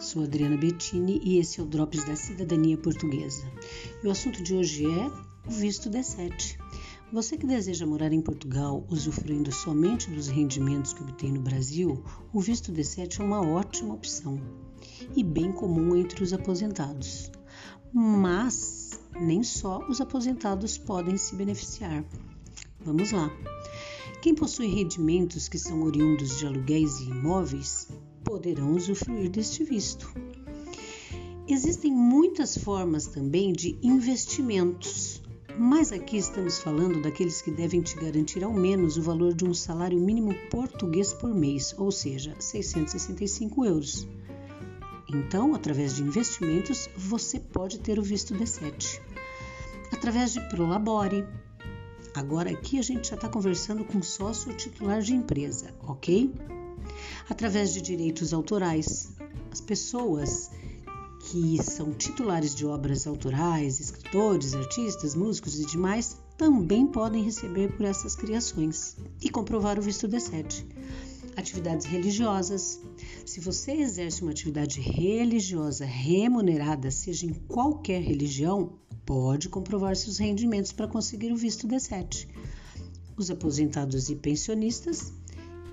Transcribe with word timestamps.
sou 0.00 0.22
Adriana 0.24 0.56
Bettini 0.56 1.20
e 1.22 1.38
esse 1.38 1.60
é 1.60 1.62
o 1.62 1.66
Drops 1.66 2.04
da 2.04 2.16
Cidadania 2.16 2.76
Portuguesa. 2.76 3.44
E 4.02 4.06
o 4.06 4.10
assunto 4.10 4.42
de 4.42 4.54
hoje 4.54 4.84
é 4.86 5.06
o 5.46 5.50
visto 5.50 5.90
D7. 5.90 6.58
Você 7.12 7.36
que 7.36 7.46
deseja 7.46 7.86
morar 7.86 8.12
em 8.12 8.22
Portugal 8.22 8.86
usufruindo 8.88 9.52
somente 9.52 10.10
dos 10.10 10.28
rendimentos 10.28 10.92
que 10.92 11.02
obtém 11.02 11.32
no 11.32 11.40
Brasil, 11.40 12.02
o 12.32 12.40
visto 12.40 12.72
D7 12.72 13.20
é 13.20 13.22
uma 13.22 13.40
ótima 13.40 13.94
opção 13.94 14.40
e 15.14 15.22
bem 15.22 15.52
comum 15.52 15.94
entre 15.94 16.22
os 16.22 16.32
aposentados. 16.32 17.30
Mas 17.92 18.98
nem 19.20 19.42
só 19.42 19.86
os 19.88 20.00
aposentados 20.00 20.78
podem 20.78 21.16
se 21.16 21.36
beneficiar. 21.36 22.04
Vamos 22.80 23.12
lá. 23.12 23.30
Quem 24.22 24.34
possui 24.34 24.68
rendimentos 24.68 25.48
que 25.48 25.58
são 25.58 25.82
oriundos 25.82 26.38
de 26.38 26.46
aluguéis 26.46 27.00
e 27.00 27.10
imóveis 27.10 27.88
poderão 28.24 28.72
usufruir 28.72 29.30
deste 29.30 29.64
visto. 29.64 30.12
Existem 31.48 31.92
muitas 31.92 32.56
formas 32.56 33.06
também 33.06 33.52
de 33.52 33.76
investimentos, 33.82 35.22
mas 35.58 35.92
aqui 35.92 36.16
estamos 36.16 36.58
falando 36.58 37.02
daqueles 37.02 37.42
que 37.42 37.50
devem 37.50 37.82
te 37.82 37.96
garantir 37.96 38.42
ao 38.42 38.52
menos 38.52 38.96
o 38.96 39.02
valor 39.02 39.34
de 39.34 39.44
um 39.44 39.52
salário 39.52 39.98
mínimo 39.98 40.34
português 40.50 41.12
por 41.12 41.34
mês, 41.34 41.74
ou 41.76 41.90
seja, 41.90 42.34
665 42.38 43.64
euros. 43.64 44.06
Então, 45.08 45.54
através 45.54 45.96
de 45.96 46.02
investimentos, 46.02 46.88
você 46.96 47.38
pode 47.38 47.80
ter 47.80 47.98
o 47.98 48.02
visto 48.02 48.34
D7. 48.34 49.00
Através 49.92 50.32
de 50.32 50.40
Prolabore, 50.48 51.26
Agora 52.14 52.50
aqui 52.50 52.78
a 52.78 52.82
gente 52.82 53.08
já 53.08 53.14
está 53.14 53.26
conversando 53.26 53.84
com 53.84 54.02
sócio 54.02 54.52
titular 54.54 55.00
de 55.00 55.14
empresa, 55.14 55.74
ok? 55.82 56.30
Através 57.28 57.72
de 57.72 57.80
direitos 57.80 58.32
autorais, 58.32 59.12
as 59.50 59.60
pessoas 59.60 60.50
que 61.30 61.62
são 61.62 61.92
titulares 61.92 62.54
de 62.54 62.66
obras 62.66 63.06
autorais, 63.06 63.78
escritores, 63.78 64.54
artistas, 64.54 65.14
músicos 65.14 65.58
e 65.60 65.66
demais, 65.66 66.16
também 66.36 66.86
podem 66.86 67.22
receber 67.22 67.72
por 67.76 67.86
essas 67.86 68.16
criações 68.16 68.96
e 69.20 69.30
comprovar 69.30 69.78
o 69.78 69.82
visto 69.82 70.08
D7. 70.08 70.64
Atividades 71.36 71.86
religiosas. 71.86 72.80
Se 73.24 73.40
você 73.40 73.72
exerce 73.72 74.22
uma 74.22 74.32
atividade 74.32 74.80
religiosa 74.80 75.84
remunerada, 75.84 76.90
seja 76.90 77.26
em 77.26 77.32
qualquer 77.32 78.02
religião, 78.02 78.72
pode 79.06 79.48
comprovar 79.48 79.96
seus 79.96 80.18
rendimentos 80.18 80.72
para 80.72 80.88
conseguir 80.88 81.32
o 81.32 81.36
visto 81.36 81.66
D7. 81.66 82.26
Os 83.16 83.30
aposentados 83.30 84.10
e 84.10 84.16
pensionistas, 84.16 85.12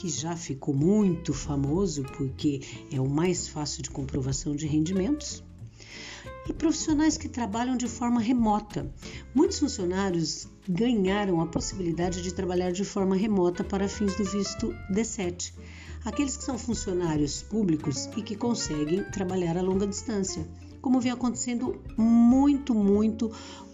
que 0.00 0.08
já 0.08 0.34
ficou 0.34 0.74
muito 0.74 1.34
famoso 1.34 2.02
porque 2.16 2.62
é 2.90 2.98
o 2.98 3.06
mais 3.06 3.46
fácil 3.48 3.82
de 3.82 3.90
comprovação 3.90 4.56
de 4.56 4.66
rendimentos, 4.66 5.44
e 6.48 6.54
profissionais 6.54 7.18
que 7.18 7.28
trabalham 7.28 7.76
de 7.76 7.86
forma 7.86 8.18
remota. 8.18 8.90
Muitos 9.34 9.58
funcionários 9.58 10.48
ganharam 10.66 11.42
a 11.42 11.46
possibilidade 11.46 12.22
de 12.22 12.32
trabalhar 12.32 12.72
de 12.72 12.82
forma 12.82 13.14
remota 13.14 13.62
para 13.62 13.86
fins 13.88 14.16
do 14.16 14.24
visto 14.24 14.74
D7. 14.90 15.52
Aqueles 16.02 16.34
que 16.34 16.44
são 16.44 16.58
funcionários 16.58 17.42
públicos 17.42 18.06
e 18.16 18.22
que 18.22 18.34
conseguem 18.34 19.04
trabalhar 19.10 19.58
a 19.58 19.62
longa 19.62 19.86
distância 19.86 20.48
como 20.80 20.98
vem 20.98 21.12
acontecendo 21.12 21.78
muito, 21.94 22.74
muito 22.74 23.30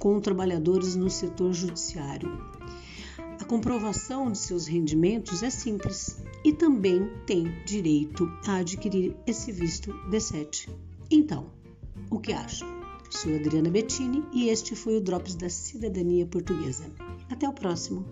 com 0.00 0.18
trabalhadores 0.18 0.96
no 0.96 1.08
setor 1.08 1.52
judiciário. 1.52 2.57
Comprovação 3.48 4.30
de 4.30 4.36
seus 4.36 4.66
rendimentos 4.66 5.42
é 5.42 5.48
simples 5.48 6.22
e 6.44 6.52
também 6.52 7.10
tem 7.26 7.50
direito 7.64 8.30
a 8.46 8.56
adquirir 8.56 9.16
esse 9.26 9.50
visto 9.50 9.90
D7. 10.10 10.68
Então, 11.10 11.50
o 12.10 12.20
que 12.20 12.30
acha? 12.30 12.66
Sou 13.08 13.34
Adriana 13.34 13.70
Bettini 13.70 14.22
e 14.34 14.50
este 14.50 14.76
foi 14.76 14.98
o 14.98 15.00
Drops 15.00 15.34
da 15.34 15.48
Cidadania 15.48 16.26
Portuguesa. 16.26 16.84
Até 17.30 17.48
o 17.48 17.54
próximo! 17.54 18.04